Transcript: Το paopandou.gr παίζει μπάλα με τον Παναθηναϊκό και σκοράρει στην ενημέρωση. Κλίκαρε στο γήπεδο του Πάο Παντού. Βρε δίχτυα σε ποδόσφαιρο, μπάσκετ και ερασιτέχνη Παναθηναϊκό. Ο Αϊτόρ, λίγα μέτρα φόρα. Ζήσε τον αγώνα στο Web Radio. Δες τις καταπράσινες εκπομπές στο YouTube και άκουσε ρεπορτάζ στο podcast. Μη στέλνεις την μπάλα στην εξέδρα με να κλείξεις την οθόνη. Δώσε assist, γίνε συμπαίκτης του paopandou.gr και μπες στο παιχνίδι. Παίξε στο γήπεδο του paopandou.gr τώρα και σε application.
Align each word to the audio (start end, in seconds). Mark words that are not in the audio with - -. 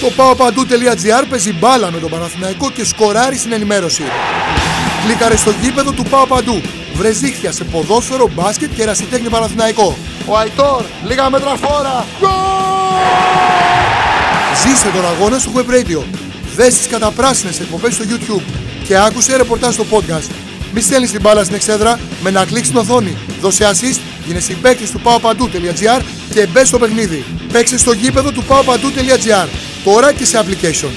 Το 0.00 0.12
paopandou.gr 0.16 1.24
παίζει 1.28 1.52
μπάλα 1.52 1.90
με 1.90 1.98
τον 1.98 2.10
Παναθηναϊκό 2.10 2.70
και 2.70 2.84
σκοράρει 2.84 3.36
στην 3.36 3.52
ενημέρωση. 3.52 4.02
Κλίκαρε 5.04 5.36
στο 5.36 5.52
γήπεδο 5.60 5.92
του 5.92 6.02
Πάο 6.02 6.26
Παντού. 6.26 6.60
Βρε 6.94 7.10
δίχτυα 7.10 7.52
σε 7.52 7.64
ποδόσφαιρο, 7.64 8.30
μπάσκετ 8.34 8.70
και 8.74 8.82
ερασιτέχνη 8.82 9.28
Παναθηναϊκό. 9.28 9.96
Ο 10.26 10.36
Αϊτόρ, 10.36 10.82
λίγα 11.04 11.30
μέτρα 11.30 11.56
φόρα. 11.56 12.06
Ζήσε 14.62 14.88
τον 14.88 15.06
αγώνα 15.06 15.38
στο 15.38 15.50
Web 15.54 15.70
Radio. 15.70 16.02
Δες 16.56 16.74
τις 16.76 16.86
καταπράσινες 16.86 17.60
εκπομπές 17.60 17.94
στο 17.94 18.04
YouTube 18.08 18.42
και 18.86 18.96
άκουσε 18.98 19.36
ρεπορτάζ 19.36 19.74
στο 19.74 19.84
podcast. 19.90 20.30
Μη 20.72 20.80
στέλνεις 20.80 21.10
την 21.10 21.20
μπάλα 21.20 21.42
στην 21.42 21.54
εξέδρα 21.54 21.98
με 22.22 22.30
να 22.30 22.44
κλείξεις 22.44 22.68
την 22.68 22.78
οθόνη. 22.78 23.16
Δώσε 23.40 23.70
assist, 23.72 24.00
γίνε 24.26 24.40
συμπαίκτης 24.40 24.90
του 24.90 25.00
paopandou.gr 25.04 26.00
και 26.30 26.46
μπες 26.46 26.68
στο 26.68 26.78
παιχνίδι. 26.78 27.24
Παίξε 27.52 27.78
στο 27.78 27.92
γήπεδο 27.92 28.30
του 28.30 28.44
paopandou.gr 28.48 29.48
τώρα 29.86 30.12
και 30.12 30.24
σε 30.24 30.44
application. 30.44 30.90